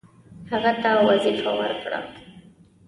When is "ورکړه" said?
1.59-1.99